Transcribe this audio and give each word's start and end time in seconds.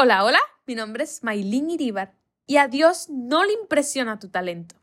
Hola, 0.00 0.24
hola, 0.24 0.38
mi 0.64 0.76
nombre 0.76 1.02
es 1.02 1.24
Maylin 1.24 1.70
Iribar 1.70 2.14
y 2.46 2.58
a 2.58 2.68
Dios 2.68 3.08
no 3.08 3.44
le 3.44 3.52
impresiona 3.54 4.20
tu 4.20 4.28
talento. 4.28 4.76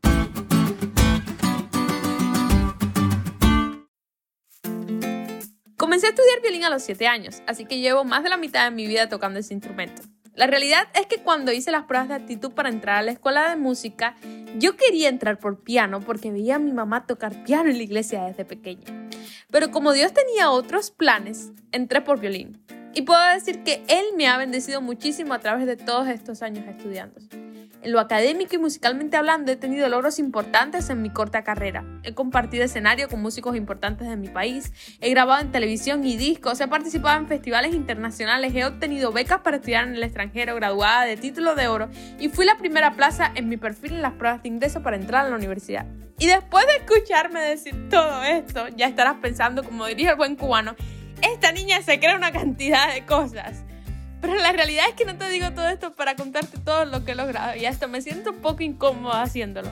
Comencé 5.78 6.08
a 6.08 6.10
estudiar 6.10 6.42
violín 6.42 6.64
a 6.64 6.68
los 6.68 6.82
7 6.82 7.06
años, 7.06 7.42
así 7.46 7.64
que 7.64 7.78
llevo 7.78 8.04
más 8.04 8.24
de 8.24 8.28
la 8.28 8.36
mitad 8.36 8.66
de 8.66 8.76
mi 8.76 8.86
vida 8.86 9.08
tocando 9.08 9.38
ese 9.38 9.54
instrumento. 9.54 10.02
La 10.34 10.46
realidad 10.46 10.86
es 10.92 11.06
que 11.06 11.22
cuando 11.22 11.50
hice 11.50 11.70
las 11.70 11.84
pruebas 11.84 12.08
de 12.08 12.14
actitud 12.16 12.52
para 12.52 12.68
entrar 12.68 12.98
a 12.98 13.02
la 13.02 13.12
escuela 13.12 13.48
de 13.48 13.56
música, 13.56 14.16
yo 14.58 14.76
quería 14.76 15.08
entrar 15.08 15.38
por 15.38 15.62
piano 15.62 16.00
porque 16.00 16.30
veía 16.30 16.56
a 16.56 16.58
mi 16.58 16.74
mamá 16.74 17.06
tocar 17.06 17.42
piano 17.42 17.70
en 17.70 17.78
la 17.78 17.84
iglesia 17.84 18.22
desde 18.24 18.44
pequeña. 18.44 19.08
Pero 19.50 19.70
como 19.70 19.94
Dios 19.94 20.12
tenía 20.12 20.50
otros 20.50 20.90
planes, 20.90 21.52
entré 21.72 22.02
por 22.02 22.20
violín. 22.20 22.65
Y 22.96 23.02
puedo 23.02 23.20
decir 23.34 23.62
que 23.62 23.84
Él 23.88 24.06
me 24.16 24.26
ha 24.26 24.38
bendecido 24.38 24.80
muchísimo 24.80 25.34
a 25.34 25.38
través 25.38 25.66
de 25.66 25.76
todos 25.76 26.08
estos 26.08 26.40
años 26.40 26.64
estudiando. 26.66 27.20
En 27.82 27.92
lo 27.92 28.00
académico 28.00 28.54
y 28.54 28.58
musicalmente 28.58 29.18
hablando 29.18 29.52
he 29.52 29.56
tenido 29.56 29.86
logros 29.90 30.18
importantes 30.18 30.88
en 30.88 31.02
mi 31.02 31.10
corta 31.10 31.44
carrera. 31.44 31.84
He 32.04 32.14
compartido 32.14 32.64
escenario 32.64 33.10
con 33.10 33.20
músicos 33.20 33.54
importantes 33.54 34.08
de 34.08 34.16
mi 34.16 34.28
país, 34.28 34.72
he 35.02 35.10
grabado 35.10 35.42
en 35.42 35.52
televisión 35.52 36.06
y 36.06 36.16
discos, 36.16 36.58
he 36.62 36.68
participado 36.68 37.20
en 37.20 37.28
festivales 37.28 37.74
internacionales, 37.74 38.54
he 38.54 38.64
obtenido 38.64 39.12
becas 39.12 39.42
para 39.42 39.58
estudiar 39.58 39.86
en 39.86 39.96
el 39.96 40.02
extranjero, 40.02 40.54
graduada 40.54 41.04
de 41.04 41.18
título 41.18 41.54
de 41.54 41.68
oro 41.68 41.90
y 42.18 42.30
fui 42.30 42.46
la 42.46 42.56
primera 42.56 42.92
plaza 42.92 43.30
en 43.34 43.50
mi 43.50 43.58
perfil 43.58 43.92
en 43.92 44.02
las 44.02 44.14
pruebas 44.14 44.42
de 44.42 44.48
ingreso 44.48 44.82
para 44.82 44.96
entrar 44.96 45.26
a 45.26 45.28
la 45.28 45.36
universidad. 45.36 45.84
Y 46.18 46.28
después 46.28 46.64
de 46.66 46.76
escucharme 46.76 47.40
decir 47.40 47.90
todo 47.90 48.24
esto, 48.24 48.68
ya 48.68 48.86
estarás 48.86 49.16
pensando, 49.16 49.62
como 49.62 49.84
diría 49.84 50.12
el 50.12 50.16
buen 50.16 50.34
cubano, 50.34 50.74
esta 51.22 51.52
niña 51.52 51.82
se 51.82 51.98
cree 51.98 52.16
una 52.16 52.32
cantidad 52.32 52.92
de 52.92 53.04
cosas. 53.04 53.64
Pero 54.20 54.34
la 54.36 54.52
realidad 54.52 54.86
es 54.88 54.94
que 54.94 55.04
no 55.04 55.16
te 55.16 55.28
digo 55.28 55.52
todo 55.52 55.68
esto 55.68 55.94
para 55.94 56.16
contarte 56.16 56.58
todo 56.58 56.84
lo 56.84 57.04
que 57.04 57.12
he 57.12 57.14
logrado 57.14 57.56
y 57.56 57.66
hasta 57.66 57.86
me 57.86 58.00
siento 58.00 58.30
un 58.30 58.38
poco 58.38 58.62
incómoda 58.62 59.22
haciéndolo. 59.22 59.70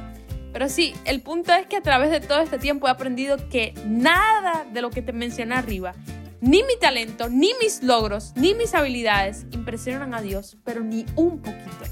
Pero 0.53 0.69
sí, 0.69 0.95
el 1.05 1.21
punto 1.23 1.53
es 1.53 1.67
que 1.67 1.77
a 1.77 1.83
través 1.83 2.11
de 2.11 2.21
todo 2.21 2.41
este 2.41 2.59
tiempo 2.59 2.87
he 2.87 2.91
aprendido 2.91 3.49
que 3.49 3.75
nada 3.87 4.65
de 4.73 4.83
lo 4.83 4.91
que 4.91 5.03
te 5.03 5.13
mencioné 5.13 5.57
arriba, 5.57 5.95
ni 6.41 6.63
mi 6.63 6.79
talento, 6.79 7.29
ni 7.29 7.53
mis 7.61 7.83
logros, 7.83 8.33
ni 8.37 8.55
mis 8.55 8.75
habilidades 8.75 9.47
impresionan 9.51 10.15
a 10.15 10.21
Dios, 10.21 10.57
pero 10.63 10.83
ni 10.83 11.07
un 11.17 11.41
poquito. 11.41 11.85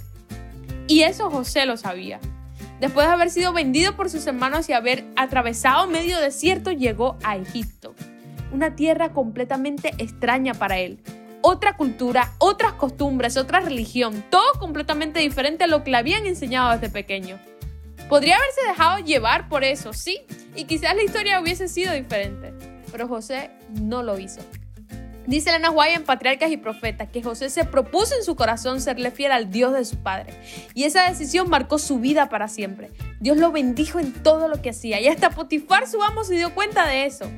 Y 0.87 1.03
eso 1.03 1.31
José 1.31 1.67
lo 1.67 1.77
sabía. 1.77 2.21
Después 2.79 3.07
de 3.07 3.13
haber 3.13 3.31
sido 3.31 3.53
vendido 3.53 3.97
por 3.97 4.11
sus 4.11 4.27
hermanos 4.27 4.69
y 4.69 4.73
haber 4.73 5.05
atravesado 5.17 5.87
medio 5.87 6.21
desierto, 6.21 6.71
llegó 6.71 7.17
a 7.25 7.37
Egipto 7.37 7.95
una 8.53 8.77
tierra 8.77 9.13
completamente 9.13 9.93
extraña 9.99 10.55
para 10.55 10.79
él. 10.79 11.01
Otra 11.41 11.77
cultura, 11.77 12.33
otras 12.39 12.75
costumbres, 12.75 13.37
otra 13.37 13.61
religión, 13.61 14.25
todo 14.31 14.53
completamente 14.61 15.21
diferente 15.21 15.65
a 15.65 15.67
lo 15.67 15.83
que 15.83 15.91
le 15.91 15.97
habían 15.97 16.27
enseñado 16.27 16.73
desde 16.73 16.89
pequeño. 16.89 17.39
Podría 18.09 18.37
haberse 18.37 18.61
dejado 18.69 18.99
llevar 18.99 19.49
por 19.49 19.65
eso, 19.65 19.93
sí, 19.93 20.21
y 20.55 20.65
quizás 20.65 20.95
la 20.95 21.03
historia 21.03 21.41
hubiese 21.41 21.67
sido 21.67 21.93
diferente, 21.93 22.53
pero 22.93 23.09
José 23.09 23.51
no 23.81 24.03
lo 24.03 24.19
hizo. 24.19 24.41
Dice 25.27 25.51
Elena 25.51 25.71
White 25.71 25.95
en 25.95 26.05
Patriarcas 26.05 26.51
y 26.51 26.57
Profetas 26.57 27.09
que 27.09 27.23
José 27.23 27.49
se 27.49 27.65
propuso 27.65 28.15
en 28.17 28.25
su 28.25 28.35
corazón 28.35 28.81
serle 28.81 29.13
fiel 29.13 29.31
al 29.31 29.51
Dios 29.51 29.73
de 29.73 29.85
su 29.85 29.97
padre. 30.03 30.35
Y 30.75 30.83
esa 30.83 31.09
decisión 31.09 31.49
marcó 31.49 31.79
su 31.79 32.01
vida 32.01 32.29
para 32.29 32.49
siempre. 32.49 32.91
Dios 33.21 33.37
lo 33.37 33.53
bendijo 33.53 34.01
en 34.01 34.13
todo 34.13 34.49
lo 34.49 34.61
que 34.61 34.71
hacía. 34.71 35.01
Y 35.01 35.07
hasta 35.07 35.31
Potifar, 35.31 35.87
su 35.87 36.03
amo, 36.03 36.25
se 36.25 36.35
dio 36.35 36.53
cuenta 36.55 36.89
de 36.89 37.07
eso 37.07 37.31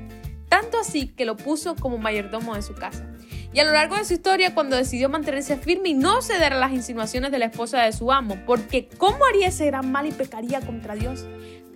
tanto 0.55 0.79
así 0.79 1.09
que 1.09 1.25
lo 1.25 1.37
puso 1.37 1.75
como 1.75 1.99
mayordomo 1.99 2.55
de 2.55 2.63
su 2.63 2.75
casa. 2.75 3.05
Y 3.53 3.59
a 3.59 3.65
lo 3.65 3.73
largo 3.73 3.97
de 3.97 4.05
su 4.05 4.13
historia, 4.15 4.55
cuando 4.55 4.77
decidió 4.77 5.09
mantenerse 5.09 5.57
firme 5.57 5.89
y 5.89 5.95
no 5.95 6.23
ceder 6.23 6.53
a 6.53 6.59
las 6.61 6.71
insinuaciones 6.71 7.33
de 7.33 7.41
la 7.41 7.47
esposa 7.47 7.83
de 7.83 7.93
su 7.93 8.13
amo, 8.13 8.39
porque 8.47 8.89
¿cómo 8.97 9.25
haría 9.25 9.49
ese 9.49 9.67
gran 9.67 9.91
mal 9.91 10.07
y 10.07 10.13
pecaría 10.13 10.61
contra 10.61 10.95
Dios? 10.95 11.27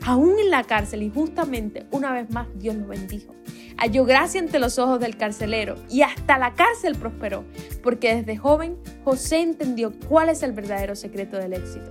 Aún 0.07 0.39
en 0.39 0.51
la 0.51 0.63
cárcel, 0.63 1.03
y 1.03 1.11
justamente 1.11 1.89
una 1.91 2.13
vez 2.13 2.31
más 2.31 2.47
Dios 2.55 2.77
lo 2.77 2.87
bendijo. 2.87 3.35
Halló 3.79 4.05
gracia 4.05 4.41
ante 4.41 4.61
los 4.61 4.79
ojos 4.79 5.01
del 5.01 5.17
carcelero 5.17 5.75
y 5.91 6.03
hasta 6.03 6.39
la 6.39 6.55
cárcel 6.55 6.95
prosperó, 6.95 7.45
porque 7.83 8.15
desde 8.15 8.37
joven 8.37 8.79
José 9.05 9.41
entendió 9.41 9.93
cuál 10.07 10.29
es 10.29 10.45
el 10.45 10.53
verdadero 10.53 10.95
secreto 10.95 11.37
del 11.37 11.55
éxito. 11.55 11.91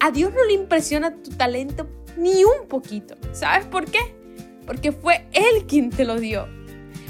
A 0.00 0.10
Dios 0.10 0.32
no 0.32 0.46
le 0.46 0.54
impresiona 0.54 1.14
tu 1.22 1.32
talento 1.32 1.86
ni 2.16 2.42
un 2.42 2.68
poquito. 2.68 3.16
¿Sabes 3.32 3.66
por 3.66 3.84
qué? 3.84 4.23
Porque 4.66 4.92
fue 4.92 5.26
Él 5.32 5.66
quien 5.66 5.90
te 5.90 6.04
lo 6.04 6.18
dio. 6.18 6.48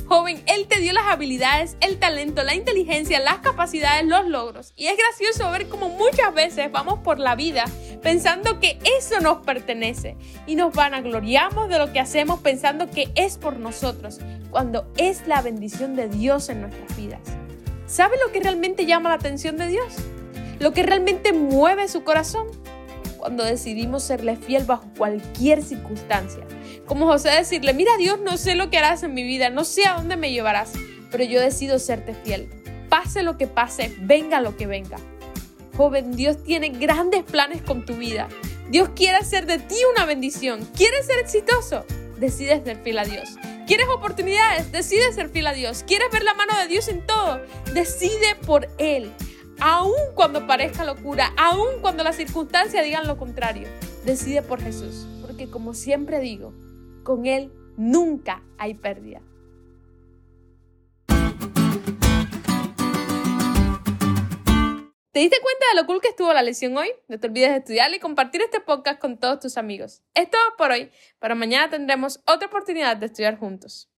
Joven, 0.07 0.43
Él 0.47 0.67
te 0.69 0.81
dio 0.81 0.93
las 0.93 1.07
habilidades, 1.07 1.77
el 1.81 1.99
talento, 1.99 2.43
la 2.43 2.55
inteligencia, 2.55 3.21
las 3.21 3.39
capacidades, 3.39 4.05
los 4.05 4.27
logros. 4.29 4.73
Y 4.77 4.87
es 4.87 4.99
gracioso 4.99 5.51
ver 5.51 5.69
cómo 5.69 5.89
muchas 5.89 6.35
veces 6.35 6.71
vamos 6.71 6.99
por 6.99 7.19
la 7.19 7.35
vida 7.35 7.65
pensando 8.03 8.61
que 8.61 8.79
eso 8.99 9.21
nos 9.21 9.39
pertenece 9.39 10.17
y 10.47 10.57
nos 10.57 10.75
vanagloriamos 10.75 11.71
de 11.71 11.79
lo 11.79 11.93
que 11.93 12.01
hacemos 12.01 12.41
pensando 12.41 12.91
que 12.91 13.11
es 13.15 13.39
por 13.39 13.59
nosotros, 13.59 14.21
cuando 14.51 14.93
es 14.99 15.27
la 15.27 15.41
bendición 15.41 15.97
de 15.97 16.09
Dios 16.09 16.51
en 16.51 16.61
nuestras 16.61 16.95
vidas. 16.97 17.21
¿Sabe 17.87 18.17
lo 18.25 18.31
que 18.31 18.41
realmente 18.41 18.87
llama 18.87 19.09
la 19.09 19.17
atención 19.17 19.57
de 19.57 19.69
Dios? 19.69 19.95
Lo 20.59 20.73
que 20.73 20.83
realmente 20.83 21.33
mueve 21.33 21.89
su 21.89 22.05
corazón 22.05 22.47
cuando 23.25 23.43
decidimos 23.43 24.03
serle 24.03 24.37
fiel 24.37 24.65
bajo 24.65 24.85
cualquier 24.99 25.63
circunstancia. 25.63 26.47
Como 26.85 27.07
José 27.07 27.31
decirle, 27.31 27.73
mira 27.73 27.97
Dios, 27.97 28.21
no 28.21 28.37
sé 28.37 28.55
lo 28.55 28.69
que 28.69 28.77
harás 28.77 29.03
en 29.03 29.15
mi 29.15 29.23
vida, 29.23 29.49
no 29.49 29.65
sé 29.65 29.87
a 29.87 29.95
dónde 29.95 30.19
me 30.19 30.31
llevarás, 30.31 30.75
pero 31.11 31.25
yo 31.25 31.41
decido 31.41 31.79
serte 31.79 32.13
fiel. 32.13 32.51
Pase 32.91 33.23
lo 33.23 33.39
que 33.39 33.47
pase, 33.47 33.97
venga 34.01 34.43
lo 34.43 34.59
que 34.59 34.67
venga. 34.67 34.99
Joven, 35.75 36.15
Dios 36.15 36.43
tiene 36.45 36.69
grandes 36.69 37.23
planes 37.23 37.63
con 37.63 37.87
tu 37.87 37.97
vida. 37.97 38.29
Dios 38.69 38.91
quiere 38.95 39.17
hacer 39.17 39.47
de 39.47 39.59
ti 39.59 39.77
una 39.97 40.05
bendición. 40.05 40.69
¿Quieres 40.77 41.07
ser 41.07 41.19
exitoso? 41.19 41.87
Decide 42.19 42.63
ser 42.63 42.77
fiel 42.83 42.99
a 42.99 43.07
Dios. 43.07 43.39
¿Quieres 43.67 43.87
oportunidades? 43.89 44.71
Decide 44.71 45.15
ser 45.15 45.31
fiel 45.31 45.47
a 45.47 45.55
Dios. 45.55 45.83
¿Quieres 45.87 46.11
ver 46.13 46.25
la 46.25 46.35
mano 46.35 46.59
de 46.59 46.69
Dios 46.69 46.89
en 46.89 47.01
todo? 47.07 47.41
Decide 47.73 48.35
por 48.45 48.69
Él 48.77 49.11
aun 49.61 49.93
cuando 50.15 50.47
parezca 50.47 50.85
locura, 50.85 51.33
aun 51.37 51.81
cuando 51.81 52.05
las 52.05 52.17
circunstancias 52.17 52.85
digan 52.85 53.07
lo 53.07 53.17
contrario. 53.17 53.69
Decide 54.05 54.43
por 54.43 54.61
Jesús, 54.61 55.07
porque 55.23 55.51
como 55.51 55.75
siempre 55.75 56.21
digo, 56.21 56.53
con 57.03 57.27
Él 57.27 57.53
nunca 57.77 58.43
hay 58.59 58.75
pérdida. 58.75 59.21
¿Te 65.15 65.21
diste 65.21 65.39
cuenta 65.41 65.67
de 65.73 65.81
lo 65.81 65.87
cool 65.87 66.01
que 66.01 66.09
estuvo 66.09 66.33
la 66.33 66.43
lección 66.43 66.77
hoy? 66.77 66.91
No 67.07 67.21
te 67.21 67.29
olvides 67.29 67.51
de 67.51 67.59
estudiarla 67.59 67.95
y 67.95 68.01
compartir 68.01 68.43
este 68.43 68.61
podcast 68.61 69.01
con 69.01 69.17
todos 69.17 69.39
tus 69.39 69.57
amigos. 69.57 70.03
Es 70.13 70.29
todo 70.29 70.43
por 70.59 70.73
hoy, 70.73 70.91
pero 71.21 71.37
mañana 71.37 71.71
tendremos 71.71 72.21
otra 72.27 72.49
oportunidad 72.49 72.97
de 72.97 73.07
estudiar 73.07 73.39
juntos. 73.39 73.89